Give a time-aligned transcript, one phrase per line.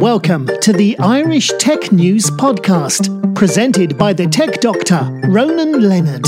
[0.00, 6.24] Welcome to the Irish Tech News Podcast, presented by the tech doctor, Ronan Leonard.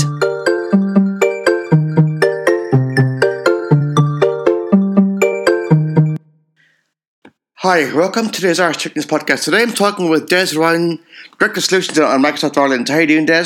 [7.55, 9.45] Hi, welcome to today's Irish Tech News Podcast.
[9.45, 10.99] Today I'm talking with Des Ryan,
[11.39, 12.89] Director of Solutions on Microsoft Ireland.
[12.89, 13.45] How are you doing, Des?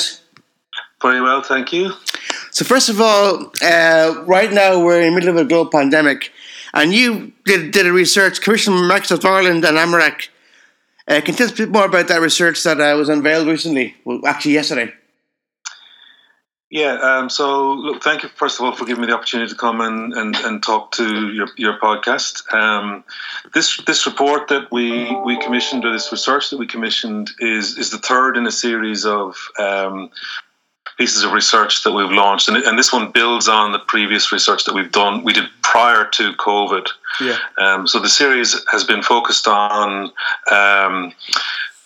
[1.02, 1.94] Very well, thank you.
[2.52, 6.34] So, first of all, uh, right now we're in the middle of a global pandemic,
[6.74, 10.30] and you did, did a research commissioned Microsoft Ireland and Amárach.
[11.08, 13.48] Uh, can you tell us a bit more about that research that uh, was unveiled
[13.48, 13.96] recently?
[14.04, 14.94] Well, actually, yesterday.
[16.70, 19.56] Yeah, um, so look, thank you first of all for giving me the opportunity to
[19.56, 22.54] come and, and, and talk to your, your podcast.
[22.54, 23.06] Um,
[23.54, 27.92] this this report that we, we commissioned, or this research that we commissioned, is is
[27.92, 30.10] the third in a series of um,
[30.98, 34.66] pieces of research that we've launched, and, and this one builds on the previous research
[34.66, 35.24] that we've done.
[35.24, 36.88] We did prior to COVID.
[37.22, 37.38] Yeah.
[37.58, 40.12] Um, so the series has been focused on.
[40.52, 41.14] Um,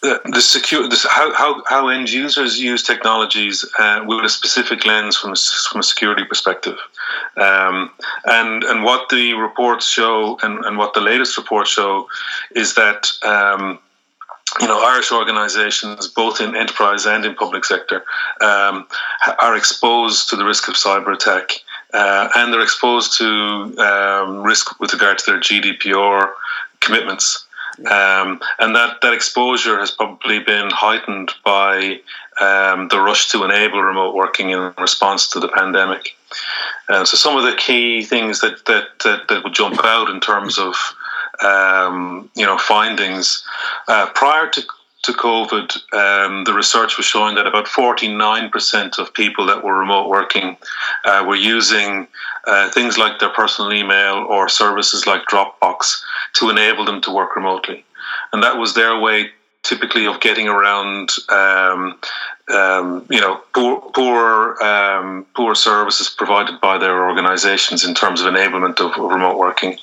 [0.01, 4.83] the, the secure, this, how, how, how end users use technologies uh, with a specific
[4.85, 5.35] lens from a,
[5.69, 6.77] from a security perspective.
[7.37, 7.91] Um,
[8.25, 12.07] and, and what the reports show and, and what the latest reports show
[12.55, 13.77] is that um,
[14.59, 18.03] you know, Irish organisations, both in enterprise and in public sector,
[18.41, 18.85] um,
[19.39, 21.51] are exposed to the risk of cyber attack,
[21.93, 23.25] uh, and they're exposed to
[23.79, 26.31] um, risk with regard to their GDPR
[26.81, 27.45] commitments.
[27.79, 32.01] Um, and that, that exposure has probably been heightened by
[32.41, 36.15] um, the rush to enable remote working in response to the pandemic.
[36.89, 40.19] Uh, so, some of the key things that, that, that, that would jump out in
[40.19, 40.75] terms of
[41.43, 43.43] um, you know findings
[43.87, 44.61] uh, prior to
[45.03, 50.09] to COVID, um, the research was showing that about 49% of people that were remote
[50.09, 50.57] working
[51.05, 52.07] uh, were using
[52.45, 56.01] uh, things like their personal email or services like Dropbox
[56.33, 57.83] to enable them to work remotely.
[58.31, 59.31] And that was their way
[59.63, 61.99] typically of getting around um,
[62.51, 68.33] um, you know poor poor um, poor services provided by their organizations in terms of
[68.33, 69.77] enablement of, of remote working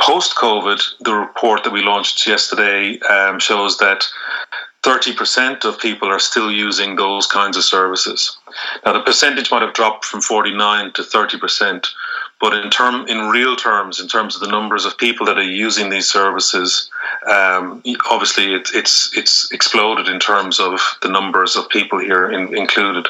[0.00, 4.04] post COVID, the report that we launched yesterday um, shows that
[4.84, 8.38] 30% of people are still using those kinds of services.
[8.84, 11.86] Now, the percentage might have dropped from 49 to 30%,
[12.40, 15.42] but in term, in real terms, in terms of the numbers of people that are
[15.42, 16.88] using these services,
[17.28, 22.56] um, obviously it, it's it's exploded in terms of the numbers of people here in,
[22.56, 23.08] included.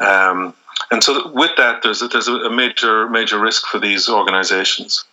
[0.00, 0.52] Um,
[0.90, 5.04] and so, with that, there's a, there's a major major risk for these organisations.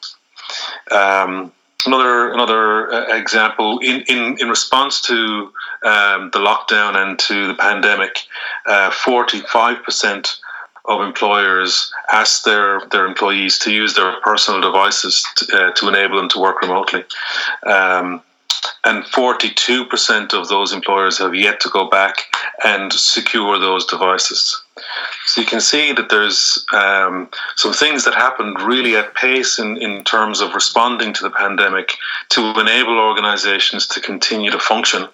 [0.92, 1.52] Um,
[1.86, 5.52] another another uh, example in, in, in response to
[5.84, 8.20] um, the lockdown and to the pandemic,
[8.66, 10.40] uh, forty five percent
[10.88, 16.16] of employers asked their, their employees to use their personal devices to, uh, to enable
[16.18, 17.04] them to work remotely.
[17.66, 18.22] Um,
[18.86, 22.34] and 42% of those employers have yet to go back
[22.64, 24.64] and secure those devices.
[25.26, 29.78] So you can see that there's um, some things that happened really at pace in,
[29.78, 31.94] in terms of responding to the pandemic
[32.30, 35.08] to enable organizations to continue to function.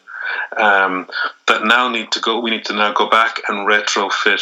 [0.57, 1.07] Um,
[1.47, 4.41] that now need to go, we need to now go back and retrofit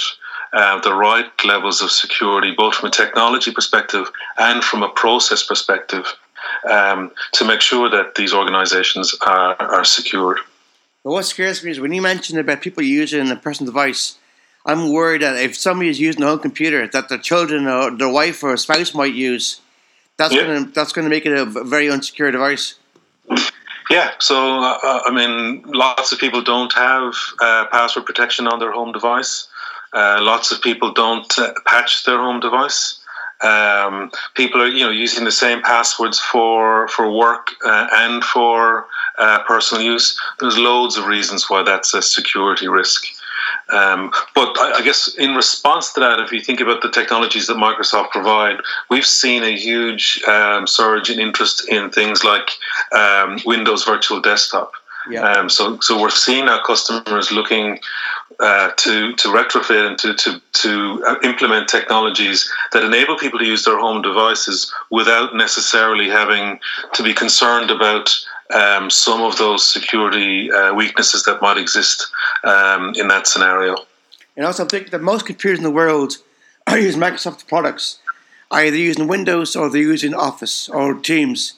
[0.53, 5.43] uh, the right levels of security, both from a technology perspective and from a process
[5.43, 6.05] perspective,
[6.69, 10.39] um, to make sure that these organizations are, are secured.
[11.03, 14.17] Well, what scares me is when you mentioned about people using a personal device,
[14.66, 18.09] I'm worried that if somebody is using a home computer that their children or their
[18.09, 19.61] wife or spouse might use,
[20.17, 20.44] that's yeah.
[20.44, 22.75] going to that's to make it a very unsecure device.
[23.89, 28.72] Yeah, so uh, I mean, lots of people don't have uh, password protection on their
[28.72, 29.47] home device.
[29.94, 32.99] Uh, lots of people don't uh, patch their home device.
[33.41, 38.88] Um, people are, you know, using the same passwords for for work uh, and for
[39.17, 40.17] uh, personal use.
[40.39, 43.05] There's loads of reasons why that's a security risk.
[43.71, 47.47] Um, but I, I, guess in response to that, if you think about the technologies
[47.47, 48.57] that Microsoft provide,
[48.89, 52.49] we've seen a huge um, surge in interest in things like
[52.91, 54.73] um, Windows Virtual Desktop.
[55.09, 55.23] Yeah.
[55.23, 57.79] Um, so, so we're seeing our customers looking
[58.41, 63.46] uh, to to retrofit and to to to uh, implement technologies that enable people to
[63.46, 66.59] use their home devices without necessarily having
[66.93, 68.09] to be concerned about
[68.53, 72.07] um, some of those security uh, weaknesses that might exist
[72.43, 73.75] um, in that scenario.
[74.35, 76.17] And also, I think that most computers in the world
[76.67, 77.99] are using Microsoft products,
[78.49, 81.55] either using Windows or they're using Office or Teams.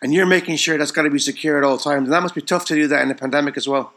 [0.00, 2.04] And you're making sure that's got to be secure at all times.
[2.04, 3.92] And that must be tough to do that in a pandemic as well.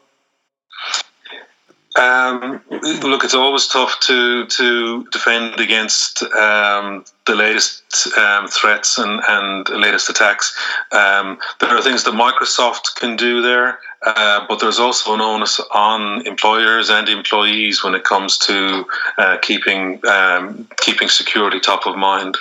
[1.95, 9.21] Um, look, it's always tough to to defend against um, the latest um, threats and,
[9.27, 10.57] and latest attacks.
[10.92, 15.62] Um, there are things that Microsoft can do there, uh, but there's also an onus
[15.74, 18.86] on employers and employees when it comes to
[19.18, 22.38] uh, keeping um, keeping security top of mind.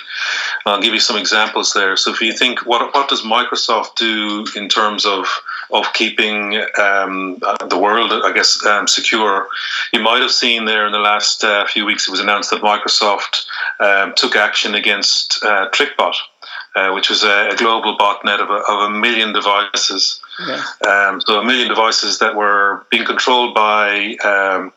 [0.65, 1.95] I'll give you some examples there.
[1.95, 5.27] So, if you think, what what does Microsoft do in terms of
[5.71, 7.37] of keeping um,
[7.69, 9.47] the world, I guess, um, secure?
[9.93, 12.61] You might have seen there in the last uh, few weeks, it was announced that
[12.61, 13.45] Microsoft
[13.79, 16.15] um, took action against uh, TrickBot.
[16.75, 20.19] Uh, which was a, a, global botnet of a, of a million devices.
[20.45, 20.61] Yeah.
[20.85, 24.73] Um, so a million devices that were being controlled by um,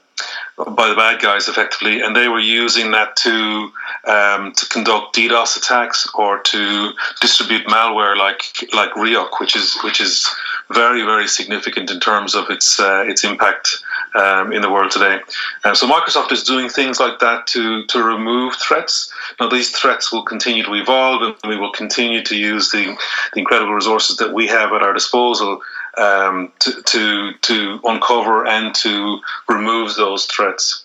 [0.57, 3.71] by the bad guys effectively, and they were using that to
[4.07, 6.91] um, to conduct DDoS attacks or to
[7.21, 8.43] distribute malware like
[8.73, 10.29] like Ryuk, which is which is
[10.75, 13.83] very very significant in terms of its uh, its impact
[14.15, 15.19] um, in the world today.
[15.65, 19.13] Um, so Microsoft is doing things like that to to remove threats.
[19.41, 22.97] Now these threats will continue to evolve, and we will continue to use the,
[23.33, 25.61] the incredible resources that we have at our disposal
[25.97, 30.85] um, to, to, to uncover and to remove those threats.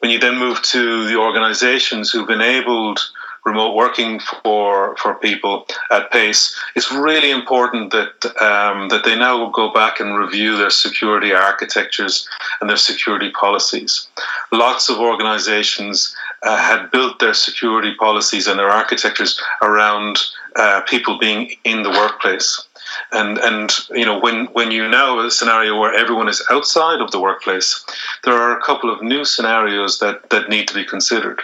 [0.00, 2.98] When you then move to the organizations who've enabled
[3.44, 9.50] remote working for for people at pace, it's really important that um, that they now
[9.50, 12.28] go back and review their security architectures
[12.60, 14.08] and their security policies.
[14.52, 20.18] Lots of organizations uh, had built their security policies and their architectures around
[20.56, 22.66] uh, people being in the workplace
[23.12, 27.00] and and you know when when you now have a scenario where everyone is outside
[27.00, 27.84] of the workplace,
[28.24, 31.40] there are a couple of new scenarios that that need to be considered.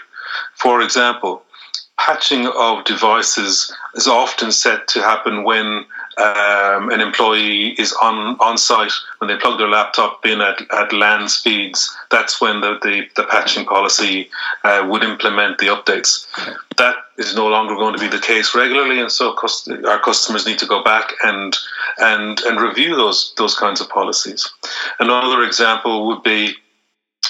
[0.55, 1.43] For example,
[1.99, 5.85] patching of devices is often set to happen when
[6.19, 10.93] um, an employee is on, on site when they plug their laptop in at, at
[10.93, 11.97] LAN speeds.
[12.11, 14.31] That's when the, the, the patching policy
[14.65, 16.27] uh, would implement the updates.
[16.77, 19.37] That is no longer going to be the case regularly, and so
[19.87, 21.57] our customers need to go back and
[21.99, 24.49] and and review those those kinds of policies.
[25.01, 26.55] Another example would be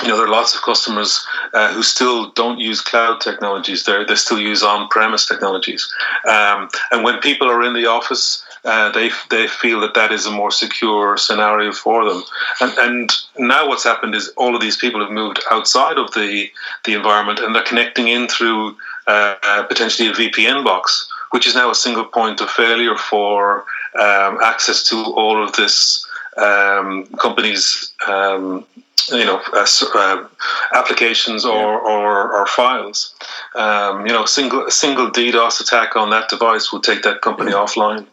[0.02, 3.84] you know, there are lots of customers uh, who still don't use cloud technologies.
[3.84, 5.92] They they still use on-premise technologies,
[6.28, 10.26] um, and when people are in the office, uh, they they feel that that is
[10.26, 12.22] a more secure scenario for them.
[12.60, 16.48] And, and now what's happened is all of these people have moved outside of the
[16.84, 21.70] the environment, and they're connecting in through uh, potentially a VPN box, which is now
[21.70, 23.64] a single point of failure for
[23.98, 26.06] um, access to all of this
[26.38, 28.64] um, companies' um,
[29.10, 30.26] you know uh, uh,
[30.74, 33.14] applications or, or, or files.
[33.54, 37.52] Um, you know, single a single DDoS attack on that device will take that company
[37.52, 37.58] yeah.
[37.58, 38.06] offline.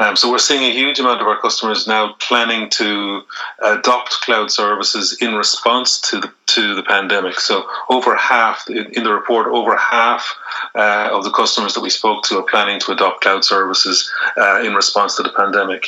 [0.00, 3.22] Um, so we're seeing a huge amount of our customers now planning to
[3.62, 7.38] adopt cloud services in response to the to the pandemic.
[7.38, 10.34] So over half in the report, over half
[10.74, 14.62] uh, of the customers that we spoke to are planning to adopt cloud services uh,
[14.62, 15.84] in response to the pandemic.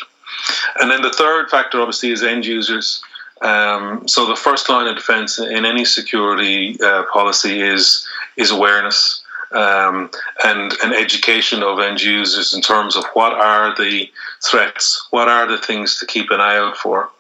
[0.81, 3.03] And then the third factor, obviously, is end users.
[3.43, 8.07] Um, so the first line of defense in any security uh, policy is
[8.37, 10.11] is awareness um,
[10.45, 14.11] and an education of end users in terms of what are the
[14.43, 17.11] threats, what are the things to keep an eye out for.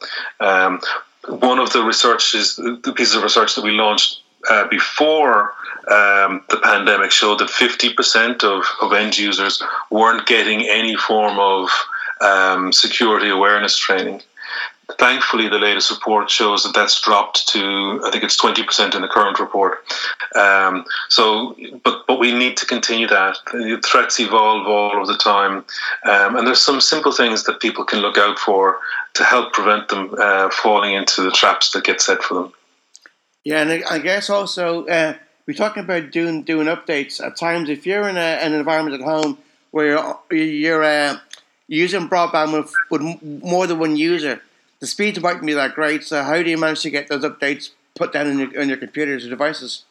[0.41, 0.81] Um,
[1.29, 5.55] one of the researches, the pieces of research that we launched uh, before
[5.89, 11.69] um, the pandemic showed that 50% of, of end users weren't getting any form of
[12.21, 14.23] um, security awareness training.
[14.99, 19.03] Thankfully, the latest report shows that that's dropped to I think it's twenty percent in
[19.03, 19.85] the current report.
[20.37, 23.37] Um, so, but but we need to continue that.
[23.53, 25.65] The threats evolve all of the time,
[26.05, 28.79] um, and there's some simple things that people can look out for
[29.15, 32.53] to help prevent them uh, falling into the traps that get set for them.
[33.45, 35.15] Yeah, and I guess also uh,
[35.47, 37.69] we're talking about doing doing updates at times.
[37.69, 39.39] If you're in a, an environment at home
[39.73, 41.19] where you're, you're uh,
[41.69, 44.41] using broadband with, with more than one user
[44.79, 46.05] the speeds mightn't be that great.
[46.05, 48.77] So how do you manage to get those updates put down on your, on your
[48.77, 49.85] computers or devices?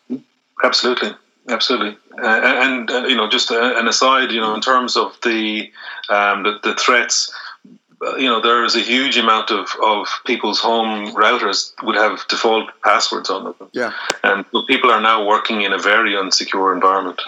[0.63, 1.11] Absolutely.
[1.47, 5.15] Absolutely, uh, and, uh, you know, just uh, an aside, you know, in terms of
[5.21, 5.71] the
[6.09, 7.31] um, the, the threats,
[8.17, 12.69] you know, there is a huge amount of, of people's home routers would have default
[12.83, 13.69] passwords on them.
[13.73, 13.93] Yeah.
[14.23, 17.21] And people are now working in a very unsecure environment.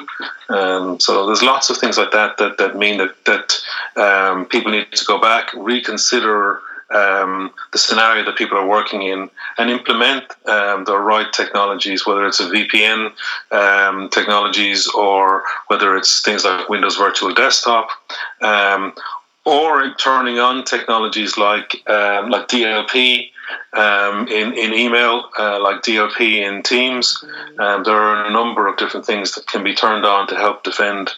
[0.49, 4.71] Um, so there's lots of things like that that, that mean that, that um, people
[4.71, 10.23] need to go back, reconsider um, the scenario that people are working in and implement
[10.45, 13.11] um, the right technologies, whether it's a VPN
[13.51, 17.89] um, technologies or whether it's things like Windows Virtual Desktop.
[19.47, 23.29] Or turning on technologies like um, like DLP
[23.71, 27.23] um, in in email, uh, like DLP in Teams.
[27.57, 30.63] Um, there are a number of different things that can be turned on to help
[30.63, 31.11] defend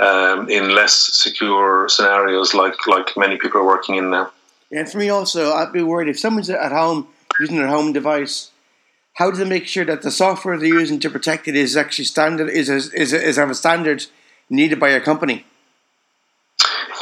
[0.00, 4.32] um, in less secure scenarios, like like many people are working in now.
[4.72, 7.06] And for me also, I'd be worried if someone's at home
[7.38, 8.50] using their home device.
[9.14, 12.06] How do they make sure that the software they're using to protect it is actually
[12.06, 14.06] standard is is is, is of a standard
[14.50, 15.44] needed by your company?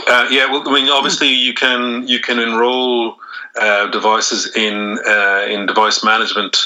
[0.07, 3.17] Uh, yeah, well, I mean, obviously, you can you can enroll
[3.61, 6.57] uh, devices in uh, in device management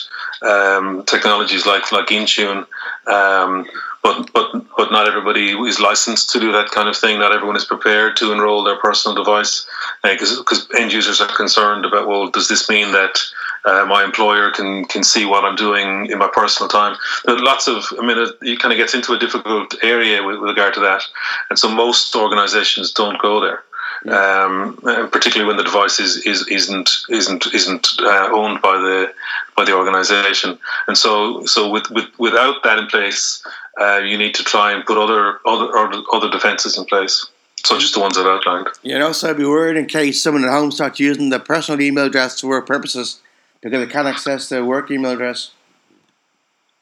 [0.42, 2.66] um, technologies like like Intune,
[3.06, 3.66] um,
[4.02, 7.18] but but but not everybody is licensed to do that kind of thing.
[7.18, 9.66] Not everyone is prepared to enroll their personal device
[10.02, 13.20] because because end users are concerned about well, does this mean that
[13.68, 16.96] uh, my employer can can see what I'm doing in my personal time.
[17.24, 20.22] There are lots of, I mean, it, it kind of gets into a difficult area
[20.22, 21.02] with, with, regard to that,
[21.50, 23.62] and so most organisations don't go there.
[24.04, 24.44] Yeah.
[24.44, 24.76] Um,
[25.10, 29.12] particularly when the device is, is isn't isn't isn't uh, owned by the
[29.56, 33.44] by the organisation, and so so with, with without that in place,
[33.80, 37.26] uh, you need to try and put other other other, defences in place
[37.64, 38.68] such as the ones I've outlined.
[38.82, 42.40] Yeah, also be worried in case someone at home starts using the personal email address
[42.40, 43.20] for work purposes
[43.60, 45.52] because they can't access their work email address.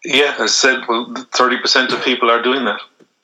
[0.04, 2.80] Yeah, as I said, well, 30% of people are doing that.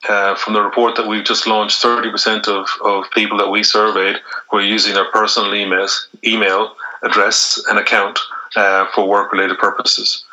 [0.08, 4.16] Uh, from the report that we've just launched, 30% of, of people that we surveyed
[4.50, 8.18] were using their personal emails, email address and account
[8.56, 10.24] uh, for work related purposes.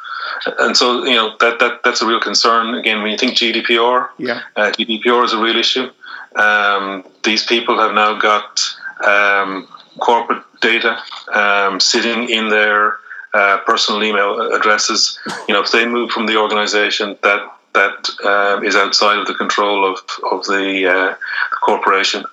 [0.57, 2.75] And so, you know, that, that that's a real concern.
[2.75, 4.41] Again, when you think GDPR, yeah.
[4.55, 5.89] Uh, GDPR is a real issue.
[6.35, 8.61] Um, these people have now got
[9.05, 9.67] um,
[9.99, 10.99] corporate data
[11.33, 12.97] um, sitting in their
[13.33, 15.19] uh, personal email addresses.
[15.47, 19.33] You know, if they move from the organisation, that that um, is outside of the
[19.33, 19.99] control of
[20.31, 21.15] of the, uh,
[21.61, 22.23] corporation.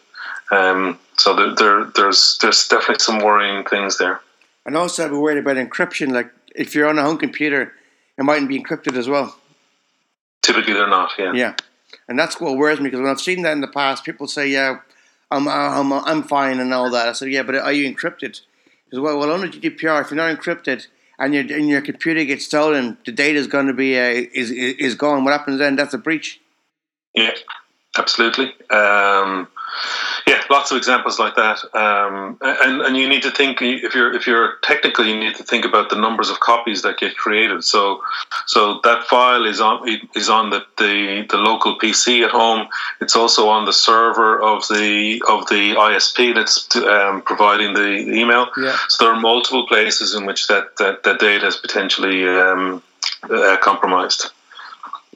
[0.50, 4.20] Um, so there, there, there's there's definitely some worrying things there.
[4.64, 6.12] And also, I'd be worried about encryption.
[6.12, 7.72] Like if you're on a home computer,
[8.16, 9.36] it mightn't be encrypted as well.
[10.42, 11.12] Typically, they're not.
[11.18, 11.32] Yeah.
[11.34, 11.54] Yeah,
[12.08, 14.48] and that's what worries me because when I've seen that in the past, people say,
[14.48, 14.80] "Yeah,
[15.30, 17.08] I'm I'm I'm fine" and all that.
[17.08, 18.40] I said, "Yeah, but are you encrypted?"
[18.86, 20.86] Because well, well, under GDPR, if you're not encrypted
[21.18, 24.50] and your and your computer gets stolen, the data is going to be uh, is
[24.50, 25.24] is gone.
[25.24, 25.76] What happens then?
[25.76, 26.40] That's a breach.
[27.14, 27.34] Yeah,
[27.98, 28.52] absolutely.
[28.70, 29.48] Um,
[30.28, 31.62] yeah, lots of examples like that.
[31.72, 35.44] Um, and and you need to think if you're if you're technical, you need to
[35.44, 37.62] think about the numbers of copies that get created.
[37.62, 38.02] So
[38.46, 42.66] so that file is on is on the, the, the local PC at home.
[43.00, 48.48] It's also on the server of the of the ISP that's um, providing the email.
[48.56, 48.76] Yeah.
[48.88, 52.82] So there are multiple places in which that that, that data is potentially um,
[53.22, 54.32] uh, compromised.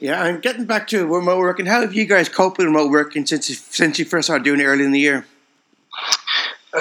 [0.01, 3.23] Yeah, and getting back to remote working, how have you guys coped with remote working
[3.27, 5.27] since you, since you first started doing it early in the year?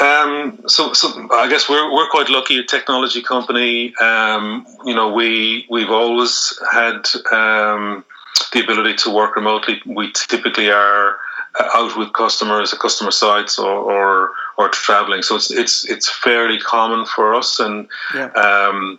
[0.01, 2.59] Um, so, so I guess we're we're quite lucky.
[2.59, 8.05] A technology company, um, you know, we we've always had um,
[8.55, 9.83] the ability to work remotely.
[9.85, 11.19] We typically are
[11.75, 15.23] out with customers at customer sites or, or or traveling.
[15.23, 18.31] So it's it's it's fairly common for us, and yeah.
[18.33, 18.99] um,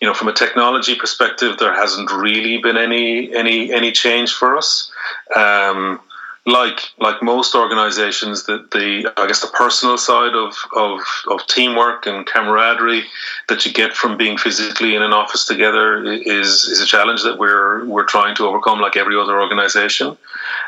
[0.00, 4.56] you know, from a technology perspective, there hasn't really been any any any change for
[4.56, 4.90] us.
[5.34, 6.00] Um,
[6.46, 11.00] like like most organizations, that the I guess the personal side of, of
[11.30, 13.04] of teamwork and camaraderie
[13.48, 17.38] that you get from being physically in an office together is is a challenge that
[17.38, 20.16] we're we're trying to overcome, like every other organization.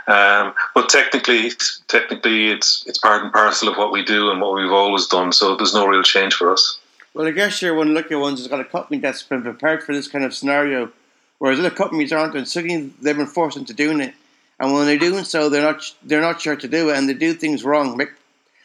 [0.08, 1.52] Um, but technically,
[1.86, 5.32] technically, it's it's part and parcel of what we do and what we've always done.
[5.32, 6.79] So there's no real change for us.
[7.14, 9.42] Well, I guess you're one of the lucky ones who's got a company that's been
[9.42, 10.92] prepared for this kind of scenario,
[11.38, 14.14] whereas other companies aren't, and suddenly they've been forced into doing it.
[14.60, 17.14] And when they're doing so, they're not they're not sure to do it, and they
[17.14, 18.12] do things wrong, like,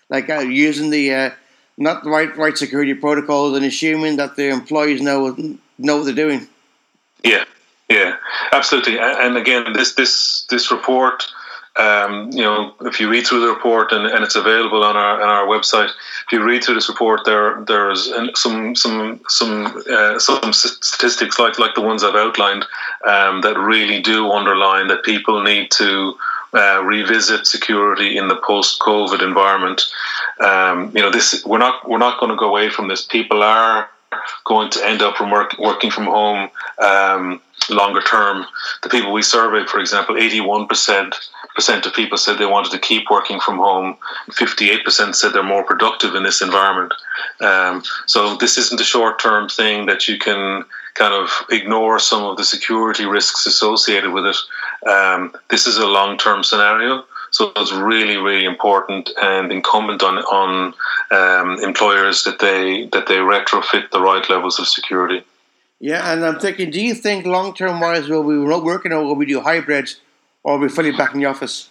[0.09, 1.29] like uh, using the uh,
[1.77, 5.35] not the right right security protocols and assuming that their employees know
[5.77, 6.47] know what they're doing.
[7.23, 7.45] Yeah,
[7.89, 8.17] yeah,
[8.51, 8.99] absolutely.
[8.99, 11.25] And again, this this this report
[11.77, 15.21] um, you know, if you read through the report and, and it's available on our
[15.21, 15.89] on our website,
[16.25, 21.59] if you read through this report, there there's some some some uh, some statistics like
[21.59, 22.65] like the ones I've outlined
[23.05, 26.15] um, that really do underline that people need to
[26.53, 29.83] uh, revisit security in the post-COVID environment.
[30.39, 33.05] Um, you know, this we're not we're not going to go away from this.
[33.05, 33.89] People are
[34.45, 38.45] going to end up from work, working from home um, longer term.
[38.83, 41.13] The people we surveyed, for example, 81%
[41.55, 43.97] percent of people said they wanted to keep working from home.
[44.31, 46.93] 58% said they're more productive in this environment.
[47.39, 52.23] Um, so this isn't a short term thing that you can kind of ignore some
[52.23, 54.37] of the security risks associated with it.
[54.89, 57.05] Um, this is a long term scenario.
[57.31, 60.73] So it's really, really important and incumbent on on
[61.11, 65.23] um, employers that they that they retrofit the right levels of security.
[65.79, 69.03] Yeah, and I'm thinking, do you think long term wise will we remote working or
[69.03, 69.99] will we do hybrids
[70.45, 71.69] or we fully back in the office?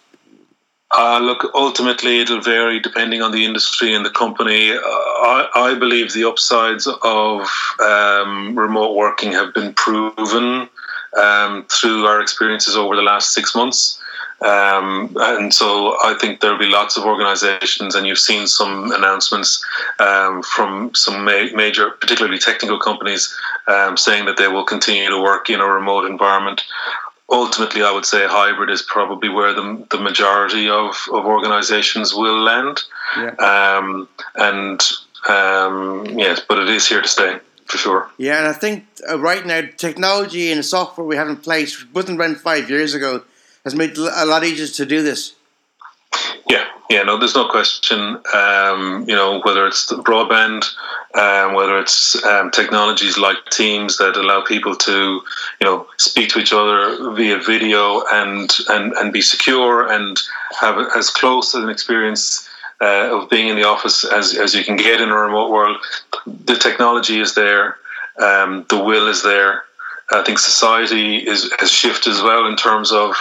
[0.98, 4.72] Uh, look, ultimately, it'll vary depending on the industry and the company.
[4.72, 7.48] Uh, I, I, believe the upsides of
[7.80, 10.68] um, remote working have been proven
[11.16, 14.00] um, through our experiences over the last six months.
[14.40, 19.64] Um, and so I think there'll be lots of organizations, and you've seen some announcements
[20.00, 23.34] um, from some ma- major, particularly technical companies,
[23.68, 26.62] um, saying that they will continue to work in a remote environment
[27.34, 32.40] ultimately, I would say hybrid is probably where the, the majority of, of organizations will
[32.40, 32.80] land.
[33.16, 33.34] Yeah.
[33.34, 34.80] Um, and
[35.28, 38.10] um, yes, but it is here to stay for sure.
[38.18, 41.84] Yeah, and I think uh, right now, technology and the software we have in place,
[41.92, 43.24] wasn't around five years ago,
[43.64, 45.34] has made it a lot easier to do this.
[46.48, 48.18] Yeah, yeah, no, there's no question.
[48.34, 50.64] Um, you know, whether it's broadband,
[51.14, 55.22] um, whether it's um, technologies like Teams that allow people to,
[55.60, 60.20] you know, speak to each other via video and and and be secure and
[60.60, 62.48] have as close an experience
[62.80, 65.76] uh, of being in the office as as you can get in a remote world.
[66.26, 67.76] The technology is there,
[68.18, 69.64] um, the will is there.
[70.12, 73.16] I think society is has shifted as well in terms of,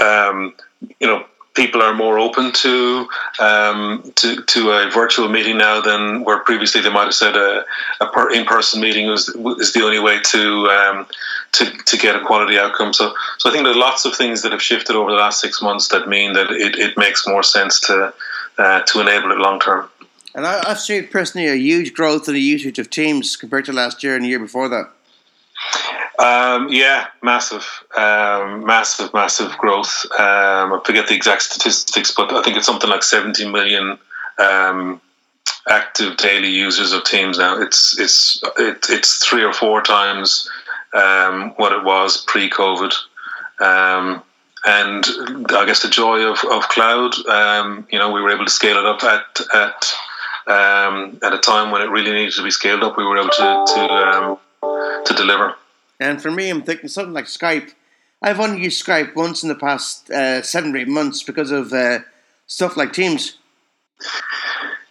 [0.00, 0.54] um,
[0.98, 3.08] you know people are more open to
[3.40, 7.64] um, to to a virtual meeting now than where previously they might have said a,
[8.00, 9.28] a per, in-person meeting was
[9.58, 11.06] is the only way to um,
[11.52, 12.92] to to get a quality outcome.
[12.92, 15.60] So so I think there's lots of things that have shifted over the last six
[15.60, 18.12] months that mean that it, it makes more sense to
[18.58, 19.88] uh, to enable it long term.
[20.34, 23.72] And I, I've seen personally a huge growth in the usage of Teams compared to
[23.72, 24.90] last year and the year before that.
[26.18, 27.66] Um, yeah, massive,
[27.96, 30.06] um, massive, massive growth.
[30.18, 33.98] Um, I forget the exact statistics, but I think it's something like 70 million
[34.38, 35.00] um,
[35.68, 37.60] active daily users of Teams now.
[37.60, 40.48] It's it's it, it's three or four times
[40.92, 42.92] um, what it was pre-COVID.
[43.60, 44.22] Um,
[44.64, 45.04] and
[45.50, 47.16] I guess the joy of, of cloud,
[47.90, 49.94] you know, we were able to scale it up at at
[50.46, 52.96] at a time when it really needed to be scaled up.
[52.96, 54.38] We were able to to
[55.04, 55.56] to deliver.
[56.00, 57.72] And for me, I'm thinking something like Skype.
[58.22, 61.72] I've only used Skype once in the past uh, seven or eight months because of
[61.72, 62.00] uh,
[62.46, 63.38] stuff like Teams.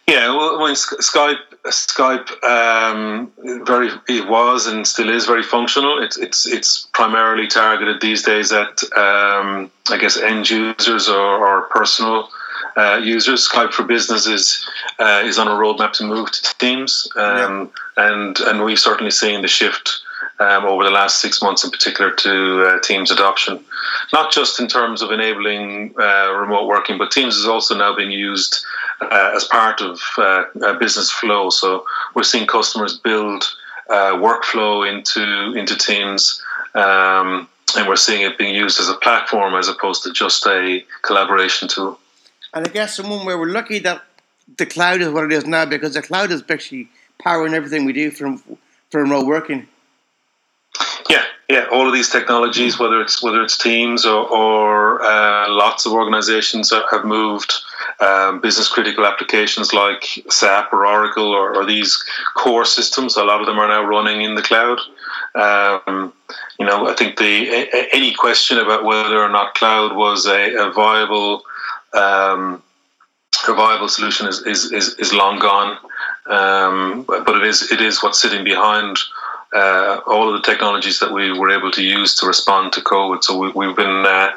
[0.08, 3.30] Yeah, well, Skype, Skype, um,
[3.64, 6.02] very it was and still is very functional.
[6.02, 11.62] It's it's it's primarily targeted these days at um, I guess end users or, or
[11.68, 12.28] personal
[12.76, 13.48] uh, users.
[13.48, 14.66] Skype for Business is
[14.98, 18.10] uh, is on a roadmap to move to Teams, um, yeah.
[18.12, 20.00] and and we've certainly seen the shift
[20.40, 23.62] um, over the last six months in particular to uh, Teams adoption,
[24.12, 28.10] not just in terms of enabling uh, remote working, but Teams is also now being
[28.10, 28.64] used
[29.00, 30.44] uh, as part of uh,
[30.78, 31.50] business flow.
[31.50, 33.44] So we're seeing customers build
[33.90, 36.42] uh, workflow into into Teams.
[36.74, 40.84] Um, and we're seeing it being used as a platform as opposed to just a
[41.02, 41.98] collaboration tool.
[42.54, 44.02] And I guess someone where we're lucky that
[44.58, 46.88] the cloud is what it is now because the cloud is actually
[47.18, 48.42] powering everything we do from
[48.90, 49.66] for remote working.
[51.08, 51.66] Yeah, yeah.
[51.72, 56.68] All of these technologies, whether it's whether it's Teams or, or uh, lots of organisations
[56.70, 57.54] that have moved
[58.00, 62.02] um, business critical applications like SAP or Oracle or, or, these
[62.36, 63.16] core systems.
[63.16, 64.78] A lot of them are now running in the cloud.
[65.34, 66.12] Um,
[66.58, 70.72] you know, I think the any question about whether or not cloud was a, a
[70.72, 71.44] viable
[71.94, 72.62] um,
[73.46, 75.78] viable solution is, is, is, is long gone.
[76.26, 78.96] Um, but it is it is what's sitting behind
[79.52, 83.22] uh, all of the technologies that we were able to use to respond to COVID.
[83.22, 84.30] So we, have been uh,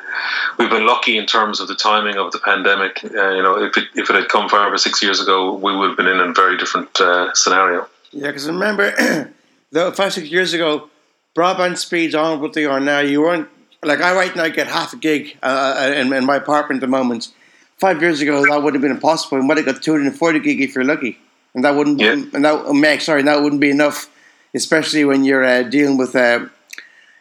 [0.57, 3.03] we've been lucky in terms of the timing of the pandemic.
[3.03, 5.75] Uh, you know, if it, if it had come five or six years ago, we
[5.75, 7.87] would have been in a very different uh, scenario.
[8.11, 8.91] Yeah, because remember,
[9.71, 10.89] the five six years ago,
[11.35, 12.99] broadband speeds aren't what they are now.
[12.99, 13.47] You weren't
[13.83, 16.81] like I right now get half a gig uh, uh, in, in, my apartment at
[16.81, 17.29] the moment.
[17.77, 19.37] Five years ago, that would have been impossible.
[19.37, 21.17] You might have got 240 gig if you're lucky,
[21.53, 21.99] and that wouldn't.
[21.99, 22.13] Yeah.
[22.33, 24.09] And that, Max, sorry, that wouldn't be enough
[24.55, 26.45] especially when you're uh, dealing with uh,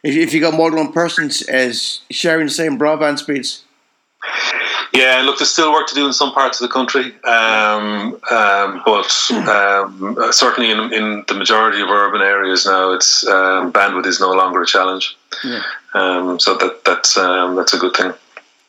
[0.03, 3.65] if, if you got more than one person as sharing the same broadband speeds.
[4.93, 8.81] Yeah, look, there's still work to do in some parts of the country, um, um,
[8.87, 14.21] but um, certainly in, in, the majority of urban areas now, it's um, bandwidth is
[14.21, 15.17] no longer a challenge.
[15.43, 15.63] Yeah.
[15.95, 18.13] Um, so that that's um, that's a good thing.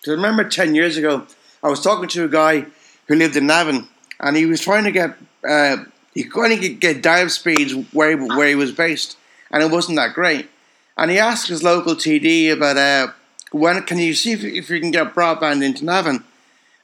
[0.07, 1.27] I remember ten years ago,
[1.63, 2.65] I was talking to a guy
[3.07, 3.87] who lived in Navan,
[4.19, 5.15] and he was trying to get
[5.47, 5.77] uh,
[6.13, 9.17] he couldn't get, get dive speeds where he, where he was based,
[9.51, 10.49] and it wasn't that great.
[10.97, 13.11] And he asked his local TD about uh,
[13.51, 16.23] when can you see if, if you can get broadband into Navan,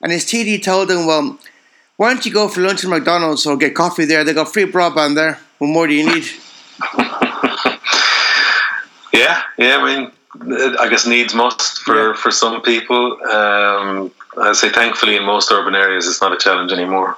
[0.01, 1.39] and his TD told him, "Well,
[1.97, 4.23] why don't you go for lunch at McDonald's or get coffee there?
[4.23, 5.39] They got free broadband there.
[5.60, 6.25] What more do you need?"
[9.13, 9.77] yeah, yeah.
[9.77, 12.13] I mean, I guess needs must for Yeah.
[12.13, 13.17] for some people.
[13.29, 17.17] Um, I say, thankfully, in most urban areas, it's not a challenge anymore.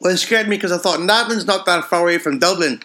[0.00, 2.82] Well, it scared me because I thought Navan's not that far away from Dublin,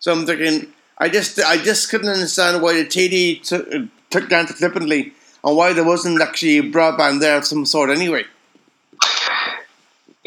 [0.00, 0.66] so I'm thinking
[0.98, 3.68] I just I just couldn't understand why the TD took
[4.10, 5.12] took down to flippantly
[5.44, 8.24] and why there wasn't actually broadband there of some sort anyway.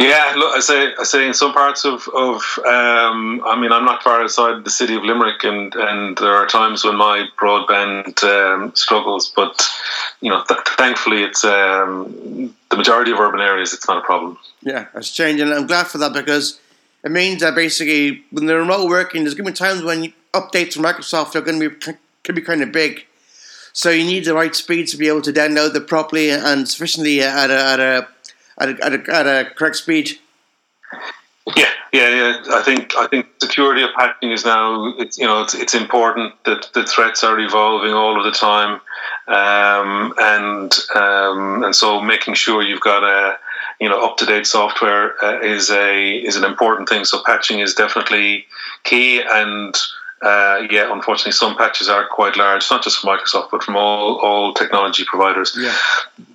[0.01, 3.85] Yeah, look, I say, I say, in some parts of, of um, I mean, I'm
[3.85, 8.23] not far outside the city of Limerick, and, and there are times when my broadband
[8.23, 9.67] um, struggles, but
[10.21, 13.73] you know, th- thankfully, it's um, the majority of urban areas.
[13.73, 14.39] It's not a problem.
[14.61, 15.51] Yeah, it's changing.
[15.51, 16.59] I'm glad for that because
[17.03, 20.73] it means that basically when they're remote working, there's going to be times when updates
[20.73, 23.05] from Microsoft are going to be can be kind of big.
[23.73, 27.21] So you need the right speed to be able to download them properly and sufficiently
[27.21, 28.07] at a at a
[28.61, 30.19] at a, at a, at a correct speed.
[31.55, 32.41] Yeah, yeah, yeah.
[32.53, 34.93] I think I think security of patching is now.
[34.97, 38.79] It's you know it's it's important that the threats are evolving all of the time,
[39.27, 43.37] um, and um, and so making sure you've got a
[43.79, 47.05] you know up to date software uh, is a is an important thing.
[47.05, 48.45] So patching is definitely
[48.83, 49.75] key and.
[50.21, 54.19] Uh, yeah, unfortunately, some patches are quite large, not just from Microsoft, but from all,
[54.19, 55.57] all technology providers.
[55.57, 55.75] Yeah.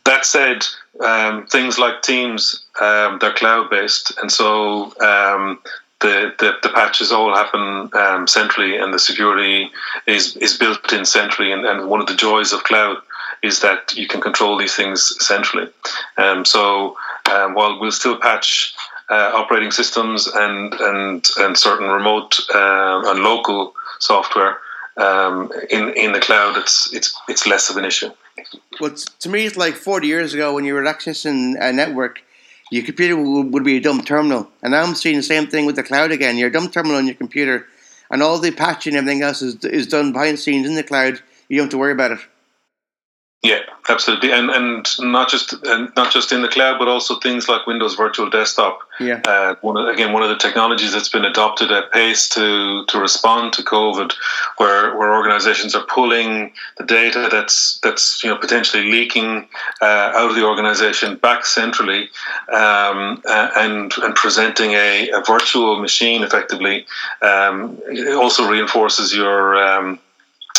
[0.05, 0.66] That said,
[1.01, 5.61] um, things like Teams, um, they're cloud based, and so um,
[6.01, 9.70] the, the the patches all happen um, centrally, and the security
[10.07, 11.53] is is built in centrally.
[11.53, 12.99] And, and one of the joys of cloud
[13.42, 15.68] is that you can control these things centrally.
[16.16, 16.96] Um, so
[17.31, 18.75] um, while we'll still patch.
[19.08, 24.58] Uh, operating systems and and and certain remote uh, and local software
[24.96, 28.10] um, in in the cloud, it's it's it's less of an issue.
[28.80, 32.20] Well, to me, it's like 40 years ago when you were accessing a network,
[32.70, 34.48] your computer would, be a dumb terminal.
[34.62, 36.36] And now I'm seeing the same thing with the cloud again.
[36.36, 37.66] You're dumb terminal on your computer,
[38.10, 40.82] and all the patching and everything else is, is done behind the scenes in the
[40.82, 41.20] cloud.
[41.48, 42.20] You don't have to worry about it.
[43.42, 47.48] Yeah, absolutely, and and not just and not just in the cloud, but also things
[47.48, 48.80] like Windows Virtual Desktop.
[48.98, 49.20] Yeah.
[49.24, 52.98] Uh, one of, again, one of the technologies that's been adopted at pace to to
[52.98, 54.12] respond to COVID,
[54.56, 59.48] where where organisations are pulling the data that's that's you know potentially leaking
[59.82, 62.09] uh, out of the organisation back centrally,
[62.52, 66.87] um, uh, and and presenting a, a virtual machine effectively.
[67.20, 67.78] Um,
[68.16, 69.98] also reinforces your um,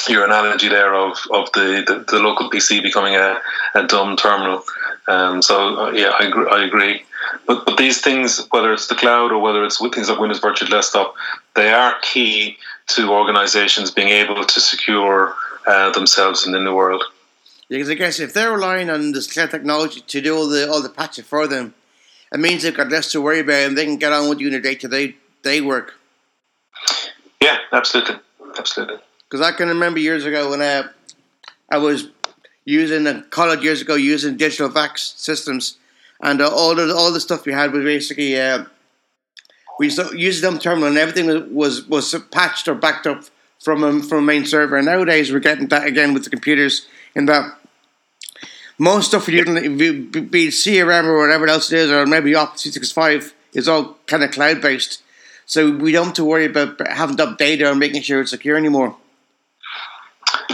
[0.07, 3.41] your analogy there of, of the, the, the local PC becoming a,
[3.75, 4.63] a dumb terminal.
[5.07, 7.03] Um, so uh, yeah, I I agree.
[7.45, 10.39] But but these things, whether it's the cloud or whether it's with things like Windows
[10.39, 11.15] Virtual Desktop,
[11.55, 15.33] they are key to organisations being able to secure
[15.65, 17.03] uh, themselves in the new world.
[17.69, 20.81] Because I guess if they're relying on this cloud technology to do all the all
[20.81, 21.73] the patching for them,
[22.31, 24.51] it means they've got less to worry about and they can get on with doing
[24.51, 25.95] their day to day day work.
[27.41, 28.15] Yeah, absolutely,
[28.57, 28.97] absolutely.
[29.29, 30.89] Because I can remember years ago when uh,
[31.69, 32.09] I was
[32.63, 35.77] using a college years ago using digital VAX systems,
[36.21, 38.65] and uh, all the all the stuff we had was basically uh,
[39.79, 43.23] we used them terminal and everything was was patched or backed up
[43.59, 44.77] from a, from a main server.
[44.77, 47.57] And nowadays we're getting that again with the computers in that
[48.77, 53.67] most stuff you're be CRM or whatever else it is, or maybe Office 365, is
[53.67, 55.01] all kind of cloud based.
[55.45, 58.57] So we don't have to worry about having to update or making sure it's secure
[58.57, 58.95] anymore.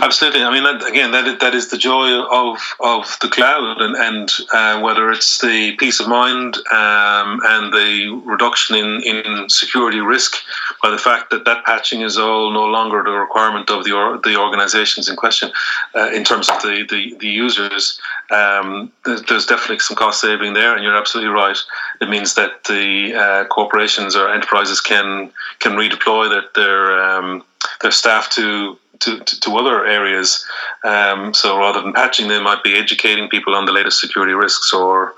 [0.02, 0.44] Absolutely.
[0.44, 3.96] I mean, that, again, that is, that is the joy of of the cloud, and
[3.96, 10.00] and uh, whether it's the peace of mind um, and the reduction in, in security
[10.00, 10.36] risk
[10.82, 14.18] by the fact that that patching is all no longer the requirement of the or,
[14.18, 15.52] the organisations in question
[15.96, 18.00] uh, in terms of the the, the users.
[18.32, 21.58] Um, there's, definitely some cost saving there, and you're absolutely right.
[22.02, 27.44] It means that the uh, corporations or enterprises can can redeploy their their um,
[27.82, 30.46] their staff to to, to, to, other areas.
[30.84, 34.74] Um, so rather than patching, they might be educating people on the latest security risks
[34.74, 35.14] or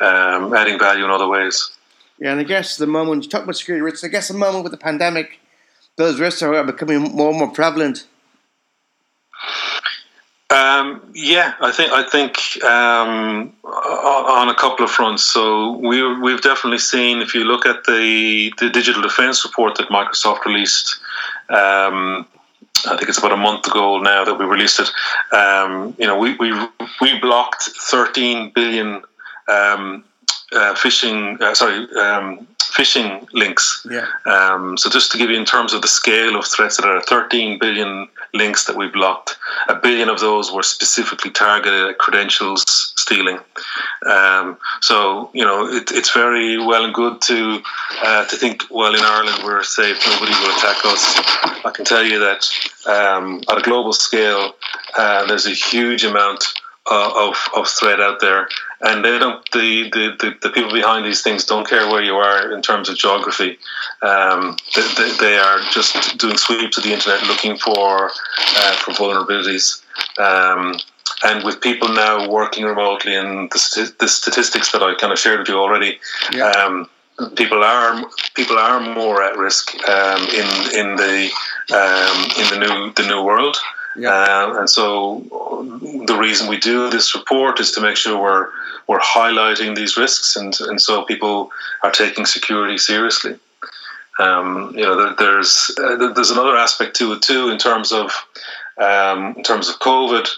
[0.00, 1.70] um, adding value in other ways.
[2.18, 4.64] Yeah, and I guess the moment you talk about security risks, I guess the moment
[4.64, 5.40] with the pandemic,
[5.96, 8.06] those risks are becoming more and more prevalent.
[10.50, 15.22] Um, yeah, I think I think um, on a couple of fronts.
[15.22, 19.88] So we we've definitely seen if you look at the the digital defense report that
[19.88, 20.98] Microsoft released.
[21.48, 22.26] Um,
[22.86, 24.90] I think it's about a month ago now that we released it.
[25.34, 26.52] Um, you know, we, we
[27.00, 29.02] we blocked 13 billion
[29.48, 30.04] um,
[30.52, 33.86] uh, phishing, uh, sorry, um, phishing links.
[33.90, 34.06] Yeah.
[34.26, 37.02] Um, so just to give you in terms of the scale of threats that are
[37.02, 39.36] 13 billion links that we blocked,
[39.68, 43.38] a billion of those were specifically targeted at credentials, stealing.
[44.06, 47.62] Um, so you know it, it's very well and good to
[48.02, 51.02] uh, to think well in Ireland we're safe, nobody will attack us.
[51.64, 52.48] I can tell you that
[52.86, 54.54] um, at a global scale,
[54.96, 56.44] uh, there's a huge amount
[56.90, 58.48] uh, of, of threat out there,
[58.80, 59.48] and they don't.
[59.52, 62.88] The, the, the, the, people behind these things don't care where you are in terms
[62.88, 63.58] of geography.
[64.02, 68.10] Um, they, they, they, are just doing sweeps of the internet looking for
[68.56, 69.82] uh, for vulnerabilities.
[70.18, 70.74] Um,
[71.22, 75.40] and with people now working remotely, and the, the statistics that I kind of shared
[75.40, 75.98] with you already.
[76.32, 76.50] Yeah.
[76.50, 76.88] Um,
[77.36, 78.02] people are
[78.34, 81.30] people are more at risk um, in in the
[81.72, 83.56] um, in the new the new world.
[83.96, 84.10] Yeah.
[84.10, 85.20] Uh, and so
[86.06, 88.48] the reason we do this report is to make sure we're
[88.86, 91.50] we're highlighting these risks, and and so people
[91.82, 93.38] are taking security seriously.
[94.18, 98.12] Um, you know, there, there's uh, there's another aspect to it too in terms of
[98.78, 100.28] um, in terms of COVID.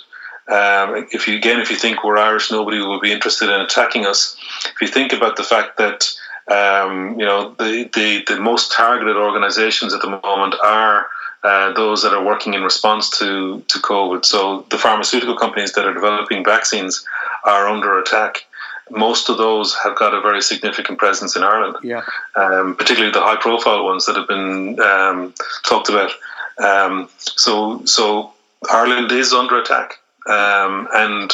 [0.48, 4.06] Um, if you again, if you think we're Irish, nobody will be interested in attacking
[4.06, 4.36] us.
[4.64, 6.08] If you think about the fact that
[6.50, 11.06] um, you know the, the the most targeted organisations at the moment are
[11.44, 14.24] uh, those that are working in response to, to COVID.
[14.24, 17.04] So the pharmaceutical companies that are developing vaccines
[17.44, 18.44] are under attack.
[18.90, 22.02] Most of those have got a very significant presence in Ireland, yeah.
[22.36, 26.10] um, particularly the high profile ones that have been um, talked about.
[26.58, 28.32] Um, so, so
[28.70, 29.98] Ireland is under attack.
[30.28, 31.32] Um, and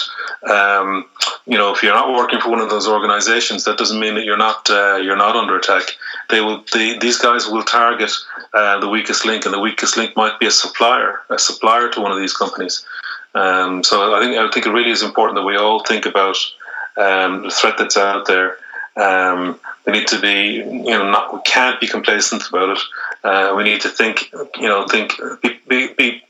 [0.49, 1.05] um,
[1.47, 4.25] you know, if you're not working for one of those organisations, that doesn't mean that
[4.25, 5.97] you're not uh, you're not under attack.
[6.31, 6.65] They will.
[6.73, 8.13] They, these guys will target
[8.55, 12.01] uh, the weakest link, and the weakest link might be a supplier, a supplier to
[12.01, 12.85] one of these companies.
[13.35, 16.37] Um, so I think I think it really is important that we all think about
[16.97, 18.57] um, the threat that's out there.
[18.97, 22.83] Um, we need to be, you know, not we can't be complacent about it.
[23.25, 26.23] Uh, we need to think, you know, think be, be, be, be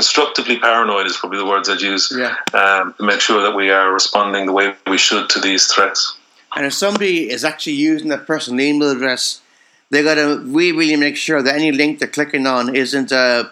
[0.00, 2.34] constructively paranoid is probably the words I'd use yeah.
[2.54, 6.16] um, to make sure that we are responding the way we should to these threats.
[6.56, 9.42] And if somebody is actually using that personal email address,
[9.90, 13.44] they got to really, really make sure that any link they're clicking on isn't uh,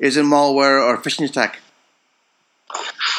[0.00, 1.60] isn't malware or phishing attack.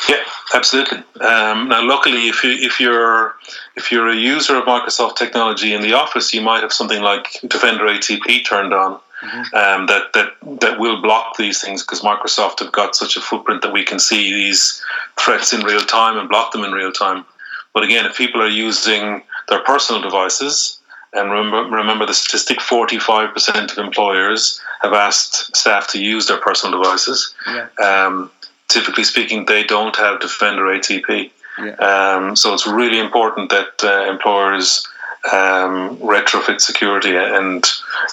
[0.09, 0.97] Yeah, absolutely.
[1.21, 3.35] Um, now, luckily, if you if you're
[3.77, 7.39] if you're a user of Microsoft technology in the office, you might have something like
[7.47, 8.99] Defender ATP turned on.
[9.23, 9.55] Mm-hmm.
[9.55, 13.61] Um, that that that will block these things because Microsoft have got such a footprint
[13.61, 14.83] that we can see these
[15.17, 17.25] threats in real time and block them in real time.
[17.73, 20.77] But again, if people are using their personal devices,
[21.13, 26.81] and remember, remember the statistic 45% of employers have asked staff to use their personal
[26.81, 27.33] devices.
[27.47, 27.67] Yeah.
[27.81, 28.31] Um,
[28.67, 31.31] typically speaking, they don't have Defender ATP.
[31.59, 31.75] Yeah.
[31.75, 34.87] Um, so it's really important that uh, employers
[35.31, 37.65] um, retrofit security and,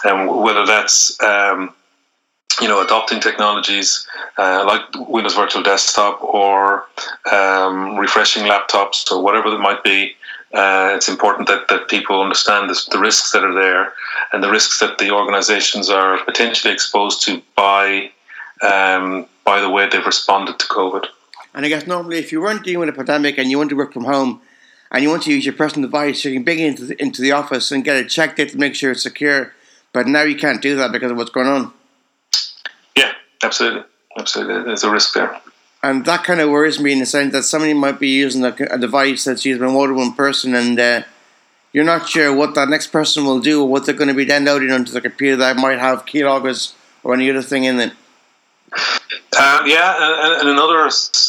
[0.05, 1.75] and whether that's um,
[2.61, 4.07] you know adopting technologies
[4.39, 6.87] uh, like Windows Virtual Desktop or
[7.33, 10.15] um, refreshing laptops or whatever it might be.
[10.53, 13.93] Uh, it's important that, that people understand the risks that are there
[14.33, 18.11] and the risks that the organizations are potentially exposed to by
[18.63, 21.07] um, by the way they've responded to COVID.
[21.55, 23.77] And I guess normally, if you weren't dealing with a pandemic and you want to
[23.77, 24.41] work from home
[24.91, 27.23] and you want to use your personal device, you can bring it into the, into
[27.23, 29.53] the office and get it checked to make sure it's secure.
[29.93, 31.73] But now you can't do that because of what's going on.
[32.97, 33.85] Yeah, absolutely.
[34.19, 34.65] Absolutely.
[34.65, 35.41] There's a risk there.
[35.83, 38.55] And that kind of worries me in the sense that somebody might be using a,
[38.71, 41.03] a device that's used by more than one person and uh,
[41.73, 44.25] you're not sure what that next person will do or what they're going to be
[44.25, 47.93] downloading onto the computer that might have keyloggers or any other thing in it.
[48.73, 50.89] Uh, yeah, and, and, another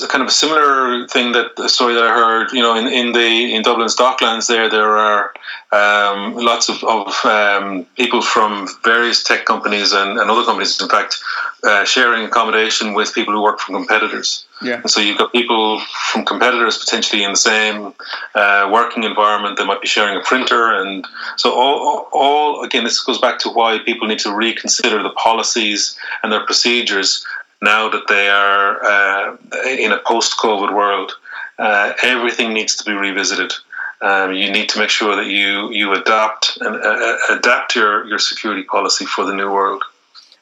[0.09, 3.63] kind of similar thing that story that I heard, you know, in, in the in
[3.63, 5.33] Dublin's Docklands, there there are
[5.73, 10.89] um, lots of, of um, people from various tech companies and, and other companies, in
[10.89, 11.17] fact,
[11.63, 14.45] uh, sharing accommodation with people who work from competitors.
[14.61, 14.81] Yeah.
[14.81, 15.79] And so you've got people
[16.11, 17.93] from competitors potentially in the same
[18.35, 19.57] uh, working environment.
[19.57, 21.07] They might be sharing a printer, and
[21.37, 25.97] so all, all again, this goes back to why people need to reconsider the policies
[26.21, 27.25] and their procedures
[27.61, 31.13] now that they are uh, in a post-COVID world.
[31.57, 33.53] Uh, everything needs to be revisited.
[34.01, 38.17] Um, you need to make sure that you you adapt and uh, adapt your, your
[38.17, 39.83] security policy for the new world.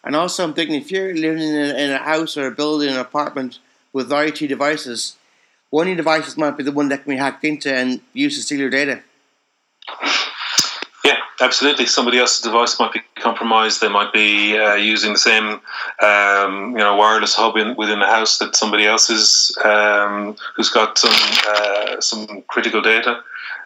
[0.03, 2.89] And also, I'm thinking if you're living in a, in a house or a building,
[2.89, 3.59] an apartment
[3.91, 5.17] with IoT devices,
[5.71, 8.37] one of your devices might be the one that can be hacked into and used
[8.37, 9.01] to steal your data.
[11.03, 11.85] Yeah, absolutely.
[11.85, 13.81] Somebody else's device might be compromised.
[13.81, 15.59] They might be uh, using the same,
[16.01, 20.69] um, you know, wireless hub in, within the house that somebody else is, um, who's
[20.69, 21.11] got some
[21.47, 23.21] uh, some critical data.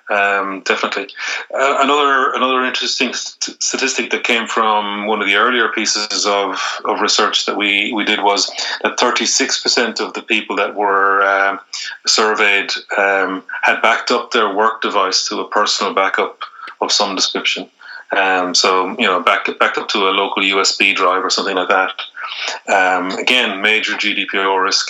[0.10, 1.08] Um, definitely.
[1.54, 6.62] Uh, another another interesting st- statistic that came from one of the earlier pieces of,
[6.86, 8.48] of research that we, we did was
[8.82, 11.58] that 36% of the people that were uh,
[12.06, 16.42] surveyed um, had backed up their work device to a personal backup
[16.82, 17.70] of some description.
[18.16, 21.70] Um, so you know, back backed up to a local USB drive or something like
[21.70, 22.02] that.
[22.68, 24.90] Um, again, major GDPR risk.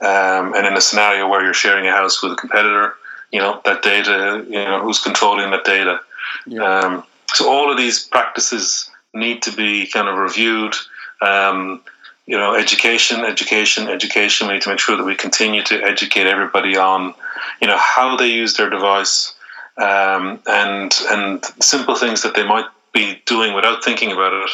[0.00, 2.96] Um, and in a scenario where you're sharing a house with a competitor,
[3.32, 6.00] you know that data you know who's controlling that data.
[6.46, 6.62] Yeah.
[6.62, 10.74] um, so all of these practices need to be kind of reviewed.
[11.20, 11.82] Um,
[12.26, 14.46] you know education education education.
[14.46, 17.14] We need to make sure that we continue to educate everybody on
[17.60, 19.34] you know how they use their device
[19.76, 24.50] um, and and simple things that they might be doing without thinking about it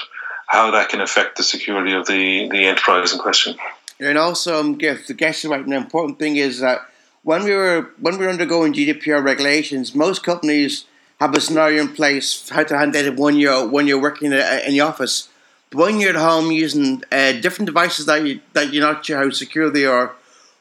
[0.46, 3.56] how that can affect the security of the the enterprise in question.
[4.00, 6.80] And also um, the guest right the important thing is that
[7.28, 10.86] when we were when we were undergoing GDPR regulations, most companies
[11.20, 14.72] have a scenario in place how to handle it when you're when you're working in
[14.76, 15.28] the office.
[15.68, 19.18] But when you're at home using uh, different devices that you that you're not sure
[19.18, 20.14] how secure they are,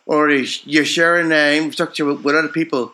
[0.06, 2.92] or you're sharing uh, infrastructure with, with, other people,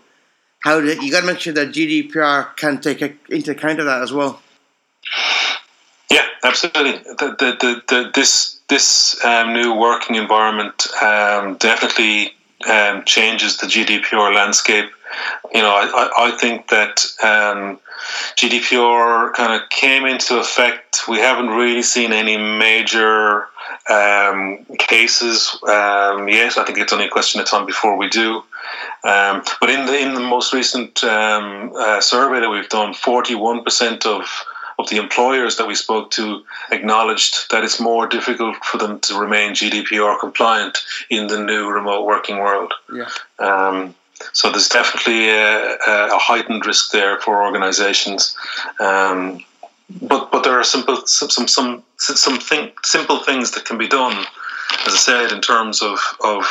[0.60, 4.04] how do, you got to make sure that GDPR can take into account of that
[4.04, 4.40] as well.
[6.12, 7.00] Yeah, absolutely.
[7.22, 12.36] The, the, the this this um, new working environment um, definitely
[12.68, 14.90] um, changes the GDPR landscape.
[15.54, 17.80] You know, I, I think that um,
[18.36, 21.08] GDPR kind of came into effect.
[21.08, 23.48] We haven't really seen any major
[23.90, 26.58] um, cases um, yet.
[26.58, 28.44] I think it's only a question of time before we do.
[29.04, 33.36] Um, but in the in the most recent um, uh, survey that we've done, forty
[33.36, 34.26] one percent of
[34.84, 39.18] of the employers that we spoke to acknowledged that it's more difficult for them to
[39.18, 42.74] remain GDPR compliant in the new remote working world.
[42.94, 43.10] Yeah.
[43.40, 43.96] Um,
[44.34, 48.36] so there's definitely a, a, heightened risk there for organisations.
[48.80, 49.44] Um,
[50.02, 53.88] but but there are simple some some some, some thing, simple things that can be
[53.88, 54.26] done,
[54.86, 56.46] as I said, in terms of of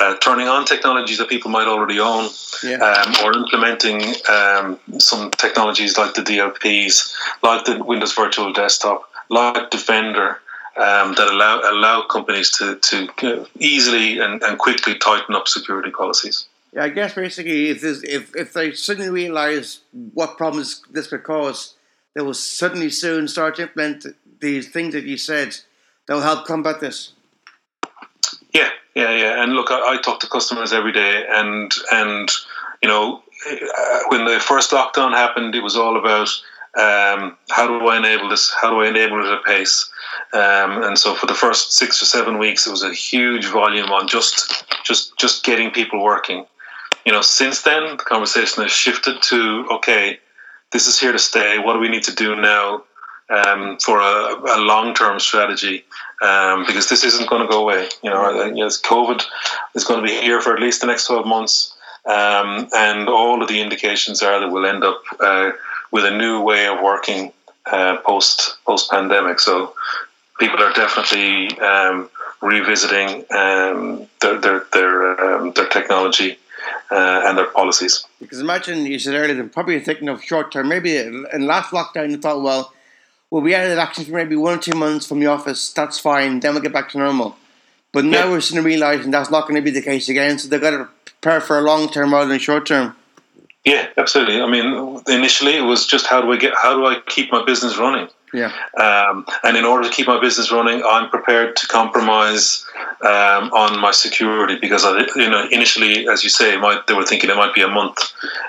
[0.00, 2.30] uh, turning on technologies that people might already own,
[2.62, 2.76] yeah.
[2.76, 9.70] um, or implementing um, some technologies like the DLPs, like the Windows Virtual Desktop, like
[9.70, 10.40] Defender,
[10.76, 16.46] um, that allow allow companies to to easily and, and quickly tighten up security policies.
[16.72, 19.80] Yeah, I guess basically, if if if they suddenly realise
[20.14, 21.74] what problems this could cause,
[22.14, 24.06] they will suddenly soon start to implement
[24.40, 25.56] these things that you said
[26.06, 27.12] that will help combat this.
[28.52, 29.42] Yeah, yeah, yeah.
[29.42, 32.30] And look, I, I talk to customers every day, and and
[32.82, 36.28] you know, uh, when the first lockdown happened, it was all about
[36.74, 38.52] um, how do I enable this?
[38.60, 39.90] How do I enable it at pace?
[40.32, 43.90] Um, and so for the first six or seven weeks, it was a huge volume
[43.90, 46.46] on just just just getting people working.
[47.04, 50.18] You know, since then the conversation has shifted to okay,
[50.72, 51.58] this is here to stay.
[51.58, 52.84] What do we need to do now
[53.30, 55.84] um, for a, a long term strategy?
[56.22, 57.88] um, because this isn't going to go away.
[58.02, 59.22] You know, yes, COVID
[59.74, 61.74] is going to be here for at least the next 12 months.
[62.04, 65.52] Um, and all of the indications are that we'll end up uh,
[65.90, 67.32] with a new way of working
[67.66, 69.40] uh, post post pandemic.
[69.40, 69.74] So
[70.38, 72.08] people are definitely um,
[72.40, 76.38] revisiting um, their their their, um, their technology
[76.90, 78.04] uh, and their policies.
[78.20, 80.68] Because imagine you said earlier, they're probably thinking of short term.
[80.68, 82.72] Maybe in last lockdown, you thought, well,
[83.32, 85.72] we'll be out of action for maybe one or two months from the office.
[85.72, 86.40] That's fine.
[86.40, 87.34] Then we'll get back to normal.
[87.90, 88.30] But now yeah.
[88.30, 90.38] we're starting suddenly realizing that's not going to be the case again.
[90.38, 92.94] So they've got to prepare for a long term rather than short term.
[93.64, 94.42] Yeah, absolutely.
[94.42, 97.42] I mean, initially it was just how do I get, how do I keep my
[97.44, 98.08] business running?
[98.32, 98.52] Yeah.
[98.78, 102.64] Um, and in order to keep my business running, I'm prepared to compromise
[103.02, 107.04] um, on my security because, I, you know, initially, as you say, might, they were
[107.04, 107.98] thinking it might be a month.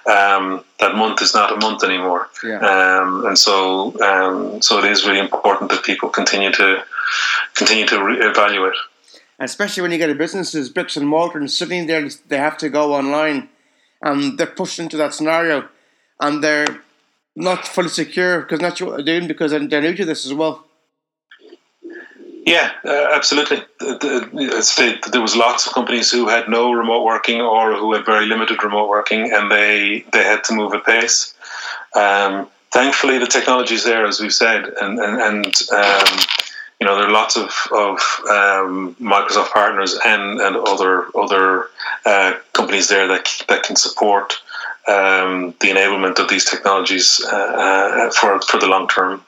[0.06, 2.30] Um, that month is not a month anymore.
[2.44, 2.60] Yeah.
[2.60, 6.84] Um, and so, um, so it is really important that people continue to
[7.56, 8.76] continue to re- evaluate.
[9.40, 12.70] Especially when you get a businesses bricks and mortar, and suddenly they they have to
[12.70, 13.50] go online,
[14.02, 15.68] and they're pushed into that scenario,
[16.20, 16.82] and they're
[17.36, 20.34] not fully secure because not sure what they're doing because they're new to this as
[20.34, 20.66] well.
[22.46, 23.64] Yeah, uh, absolutely.
[23.80, 28.06] The, the, there was lots of companies who had no remote working or who had
[28.06, 31.34] very limited remote working, and they they had to move at pace.
[31.96, 36.20] Um, thankfully, the technology is there, as we've said, and and, and um,
[36.82, 41.68] you know there are lots of of um, Microsoft partners and and other other
[42.06, 44.34] uh, companies there that that can support
[44.88, 49.24] um, the enablement of these technologies uh, uh, for for the long term.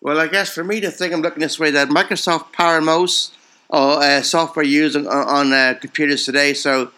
[0.00, 3.34] Well, I guess for me, the thing I'm looking this way that Microsoft power most
[3.70, 6.54] uh, software used on, on uh, computers today.
[6.54, 6.90] So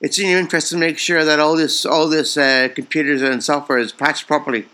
[0.00, 3.42] it's in your interest to make sure that all this all this uh, computers and
[3.42, 4.66] software is patched properly.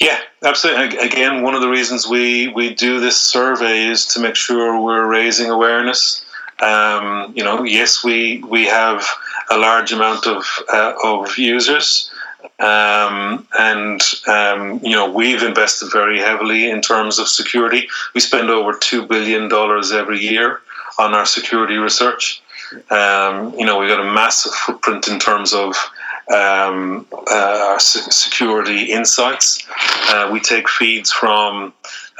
[0.00, 0.98] Yeah, absolutely.
[0.98, 5.06] Again, one of the reasons we, we do this survey is to make sure we're
[5.06, 6.24] raising awareness.
[6.60, 9.06] Um, you know, yes, we we have
[9.50, 12.10] a large amount of uh, of users,
[12.58, 17.88] um, and um, you know we've invested very heavily in terms of security.
[18.14, 20.60] We spend over two billion dollars every year
[20.98, 22.42] on our security research.
[22.90, 25.76] Um, you know, we've got a massive footprint in terms of
[26.34, 29.64] um, uh, our security insights.
[30.08, 31.72] Uh, we take feeds from,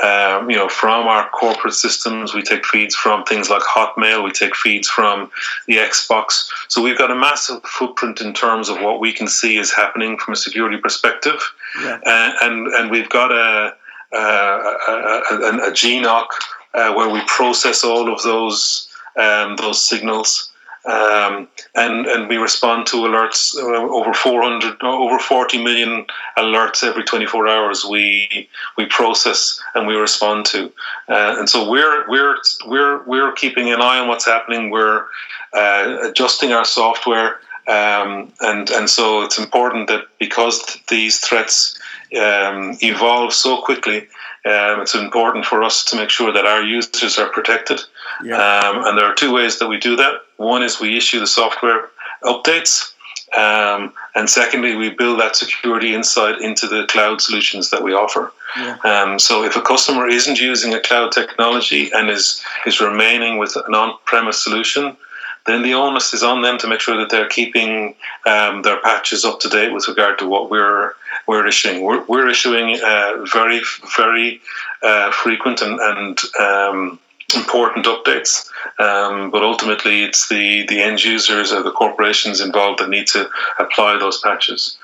[0.03, 2.35] um, you know, from our corporate systems.
[2.35, 4.25] We take feeds from things like Hotmail.
[4.25, 5.31] We take feeds from
[5.67, 6.49] the Xbox.
[6.69, 10.19] So we've got a massive footprint in terms of what we can see is happening
[10.19, 11.41] from a security perspective,
[11.83, 11.99] yeah.
[12.05, 13.75] uh, and and we've got a
[14.13, 16.27] a, a, a, a GNOC
[16.75, 20.53] uh, where we process all of those um, those signals.
[20.87, 26.07] Um, and and we respond to alerts uh, over 400 over 40 million
[26.39, 30.67] alerts every 24 hours we we process and we respond to.
[31.09, 34.71] Uh, and so we're we're we're we're keeping an eye on what's happening.
[34.71, 35.07] We're
[35.53, 37.41] uh, adjusting our software.
[37.69, 41.77] Um, and and so it's important that because these threats
[42.15, 44.07] um, evolve so quickly
[44.47, 47.81] um, it's important for us to make sure that our users are protected.
[48.23, 48.37] Yeah.
[48.37, 50.21] Um, and there are two ways that we do that.
[50.37, 51.91] One is we issue the software
[52.23, 52.93] updates.
[53.37, 58.33] Um, and secondly, we build that security insight into the cloud solutions that we offer.
[58.57, 58.77] Yeah.
[58.85, 63.57] Um, so if a customer isn't using a cloud technology and is, is remaining with
[63.57, 64.97] an on premise solution,
[65.47, 67.95] then the onus is on them to make sure that they're keeping
[68.27, 70.95] um, their patches up to date with regard to what we're
[71.27, 71.83] we're issuing.
[71.83, 73.63] We're, we're issuing uh, very
[73.97, 74.41] very
[74.83, 76.99] uh, frequent and, and um,
[77.35, 78.47] important updates,
[78.79, 83.29] um, but ultimately it's the the end users or the corporations involved that need to
[83.59, 84.77] apply those patches.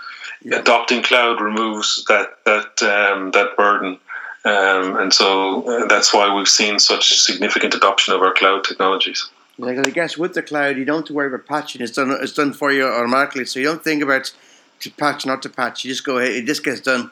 [0.45, 0.59] Yeah.
[0.59, 3.99] Adopting cloud removes that that um, that burden.
[4.45, 9.31] Um, and so uh, that's why we've seen such significant adoption of our cloud technologies.
[9.59, 11.83] Like I guess with the cloud, you don't have to worry about patching.
[11.83, 12.11] It's done.
[12.21, 13.45] It's done for you automatically.
[13.45, 14.33] So you don't think about
[14.81, 15.85] to patch, not to patch.
[15.85, 16.33] You just go ahead.
[16.33, 17.11] It just gets done.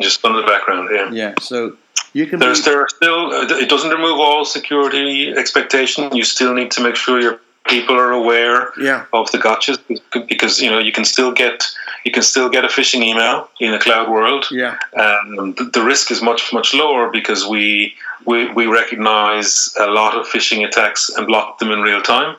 [0.00, 0.88] Just done in the background.
[0.92, 1.10] Yeah.
[1.10, 1.34] Yeah.
[1.40, 1.76] So
[2.12, 2.38] you can.
[2.38, 3.30] There's be, there are still.
[3.32, 6.14] It doesn't remove all security expectation.
[6.14, 9.04] You still need to make sure your people are aware yeah.
[9.12, 9.78] of the gotchas
[10.26, 11.64] because you know you can still get
[12.04, 14.46] you can still get a phishing email in the cloud world.
[14.50, 14.78] Yeah.
[14.96, 17.94] Um, the, the risk is much much lower because we
[18.24, 22.36] we, we recognize a lot of phishing attacks and block them in real time.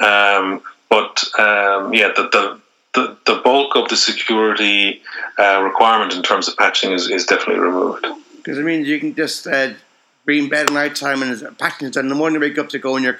[0.00, 2.60] Um, but um, yeah, the, the,
[2.94, 5.02] the, the, bulk of the security
[5.38, 8.06] uh, requirement in terms of patching is, is definitely removed.
[8.36, 9.74] Because it means you can just uh,
[10.24, 12.04] be in bed at night time and patching is done.
[12.04, 13.18] In The morning you wake up to go on your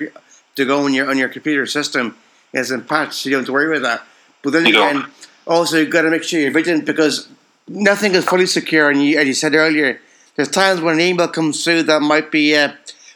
[0.56, 2.16] to go on your on your computer system
[2.52, 4.06] is in patched, so you don't have to worry about that.
[4.42, 5.28] But then you again, don't.
[5.46, 7.28] also you've got to make sure you're vigilant because
[7.68, 8.90] nothing is fully secure.
[8.90, 10.00] And you, as you said earlier,
[10.34, 12.72] there's times when an email comes through that might be uh,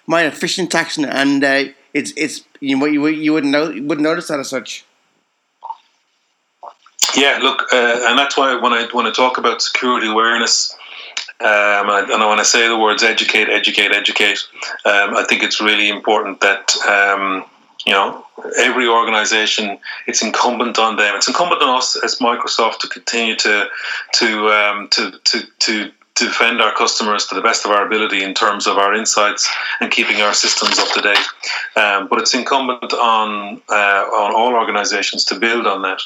[0.07, 1.65] might have phishing tax and uh,
[1.95, 4.85] it's it's you know, you you wouldn't know you wouldn't notice that as such.
[7.17, 10.77] Yeah, look, uh, and that's why when I when I talk about security awareness,
[11.41, 14.47] um, and, when I say the words educate, educate, educate,
[14.85, 17.45] um, I think it's really important that um,
[17.87, 18.27] you know
[18.59, 21.17] every organization it's incumbent on them.
[21.17, 23.69] It's incumbent on us as microsoft to continue to
[24.15, 25.93] to um, to to to
[26.27, 29.49] defend our customers to the best of our ability in terms of our insights
[29.81, 31.27] and keeping our systems up to date.
[31.77, 36.01] Um, but it's incumbent on uh, on all organisations to build on that.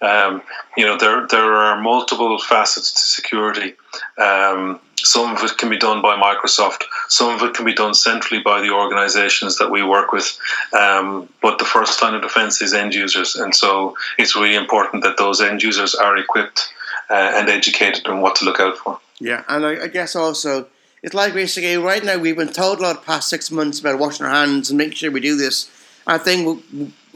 [0.00, 0.42] Um,
[0.76, 3.74] you know, there there are multiple facets to security.
[4.18, 6.84] Um, some of it can be done by Microsoft.
[7.08, 10.38] Some of it can be done centrally by the organizations that we work with.
[10.72, 13.36] Um, but the first line of defense is end users.
[13.36, 16.72] And so it's really important that those end users are equipped
[17.10, 18.98] uh, and educated on what to look out for.
[19.24, 20.66] Yeah, and I, I, guess also
[21.02, 23.98] it's like basically right now we've been told a lot the past six months about
[23.98, 25.70] washing our hands and making sure we do this.
[26.06, 26.62] I think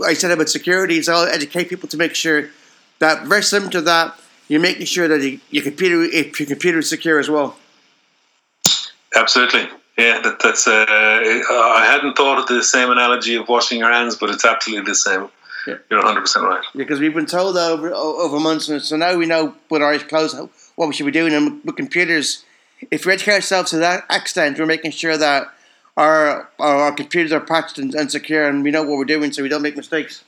[0.03, 2.49] I said about security is all educate people to make sure
[2.99, 6.89] that very similar to that you're making sure that your computer if your computer is
[6.89, 7.59] secure as well.
[9.15, 9.69] Absolutely.
[9.99, 10.67] Yeah, that, that's.
[10.67, 14.91] Uh, I hadn't thought of the same analogy of washing your hands, but it's absolutely
[14.91, 15.29] the same.
[15.67, 15.75] Yeah.
[15.91, 16.65] You're 100 percent right.
[16.75, 20.05] Because we've been told over over months, and so now we know with our eyes
[20.05, 20.37] closed
[20.79, 21.35] what we should be doing.
[21.35, 22.45] And with computers,
[22.93, 25.49] if we educate ourselves to that extent, we're making sure that
[25.97, 29.43] our our, computers are patched and, and secure, and we know what we're doing, so
[29.43, 30.23] we don't make mistakes.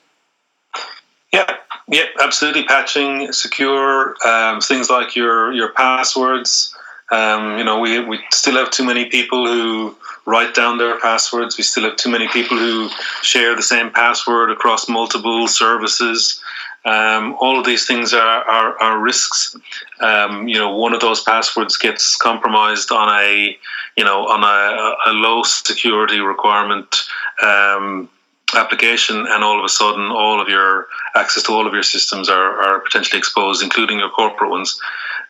[1.32, 2.64] Yeah, yeah, absolutely.
[2.64, 6.74] Patching, secure um, things like your your passwords.
[7.12, 9.96] Um, you know, we we still have too many people who
[10.26, 11.56] write down their passwords.
[11.56, 12.88] We still have too many people who
[13.22, 16.42] share the same password across multiple services.
[16.84, 19.54] Um, all of these things are, are, are risks.
[20.00, 23.56] Um, you know, one of those passwords gets compromised on a,
[23.96, 27.02] you know, on a, a low security requirement
[27.42, 28.08] um,
[28.54, 32.28] application, and all of a sudden, all of your access to all of your systems
[32.28, 34.80] are, are potentially exposed, including your corporate ones.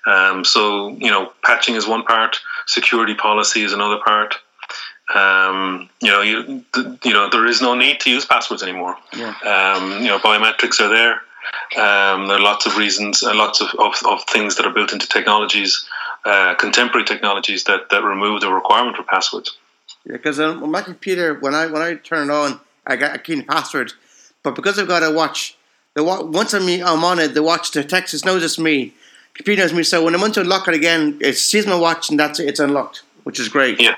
[0.07, 4.37] Um, so, you know, patching is one part, security policy is another part.
[5.15, 6.65] Um, you know, you
[7.05, 8.97] you know, there is no need to use passwords anymore.
[9.13, 9.35] Yeah.
[9.45, 11.21] Um, you know, biometrics are there.
[11.77, 14.93] Um, there are lots of reasons and lots of, of, of, things that are built
[14.93, 15.87] into technologies,
[16.25, 19.57] uh, contemporary technologies that, that remove the requirement for passwords.
[20.05, 23.19] Yeah, because on my computer, when I when I turn it on, I get a
[23.19, 23.93] key password,
[24.43, 25.57] but because I've got a watch,
[25.95, 28.95] the once I'm, I'm on it, the watch detects knows it's me,
[29.35, 29.83] computer knows me.
[29.83, 32.49] So when I want to unlock it again, it sees my watch and that's it,
[32.49, 33.81] it's unlocked, which is great.
[33.81, 33.97] Yeah.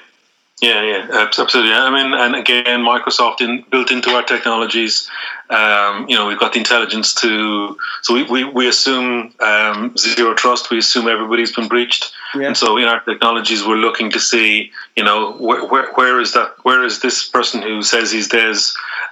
[0.63, 1.73] Yeah, yeah, absolutely.
[1.73, 5.11] I mean, and again, Microsoft in, built into our technologies.
[5.51, 7.77] Um, you know, we've got the intelligence to.
[8.03, 10.71] So we, we, we assume um, zero trust.
[10.71, 12.47] We assume everybody's been breached, yeah.
[12.47, 16.33] and so in our technologies, we're looking to see, you know, where, where, where is
[16.35, 16.55] that?
[16.63, 18.55] Where is this person who says he's Des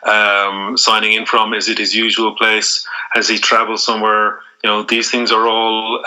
[0.08, 1.52] um, signing in from?
[1.52, 2.86] Is it his usual place?
[3.10, 4.38] Has he travelled somewhere?
[4.62, 6.04] You know, these things are all.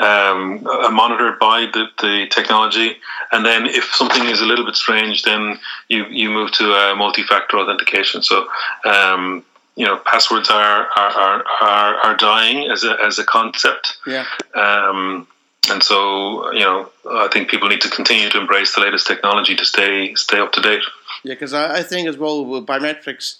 [0.00, 2.96] Um, uh, monitored by the, the technology.
[3.30, 6.96] And then if something is a little bit strange, then you, you move to a
[6.96, 8.20] multi-factor authentication.
[8.24, 8.48] So,
[8.84, 9.44] um,
[9.76, 13.96] you know, passwords are, are, are, are, dying as a, as a concept.
[14.04, 14.26] Yeah.
[14.56, 15.28] Um,
[15.70, 19.54] and so, you know, I think people need to continue to embrace the latest technology
[19.56, 20.82] to stay stay up to date.
[21.22, 23.36] Yeah, because I, I think as well with biometrics,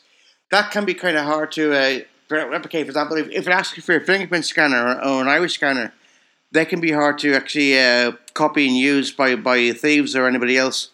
[0.50, 1.98] that can be kind of hard to uh,
[2.30, 2.86] replicate.
[2.86, 5.54] For example, if, if it asks you for a fingerprint scanner or, or an iris
[5.54, 5.92] scanner,
[6.54, 10.56] they can be hard to actually uh, copy and use by, by thieves or anybody
[10.56, 10.90] else.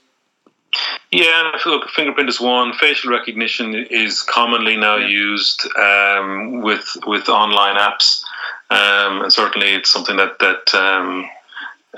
[1.13, 2.73] Yeah, look, fingerprint is one.
[2.73, 5.09] Facial recognition is commonly now yeah.
[5.09, 8.23] used um, with with online apps,
[8.71, 11.29] um, and certainly it's something that that um,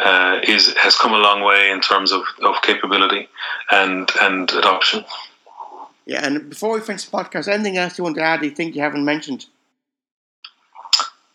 [0.01, 3.29] uh, is has come a long way in terms of, of capability
[3.71, 5.05] and and adoption.
[6.07, 8.43] Yeah, and before we finish the podcast, anything else you want to add?
[8.43, 9.45] You think you haven't mentioned?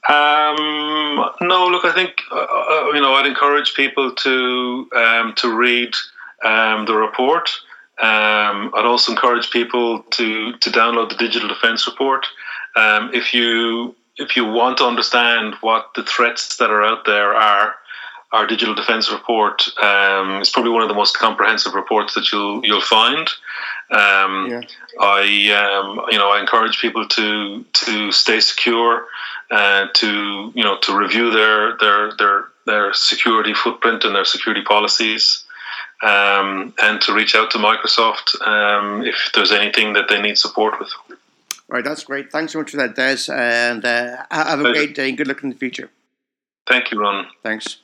[0.09, 5.53] Um, no, look, I think uh, uh, you know I'd encourage people to um, to
[5.53, 5.93] read
[6.45, 7.49] um, the report.
[7.99, 12.25] Um, I'd also encourage people to to download the digital defence report.
[12.75, 17.33] Um, if you if you want to understand what the threats that are out there
[17.33, 17.75] are,
[18.31, 22.65] our digital defence report um, is probably one of the most comprehensive reports that you'll
[22.65, 23.27] you'll find.
[23.89, 24.61] Um, yeah.
[24.99, 29.05] I um, you know I encourage people to to stay secure
[29.51, 34.61] uh, to you know to review their their their their security footprint and their security
[34.63, 35.45] policies,
[36.03, 40.79] um, and to reach out to Microsoft um, if there's anything that they need support
[40.79, 40.89] with.
[41.69, 42.31] Right, that's great.
[42.31, 45.43] Thanks so much for that, Des, and uh, have a great day and good luck
[45.43, 45.89] in the future.
[46.67, 47.27] Thank you, Ron.
[47.43, 47.77] Thanks.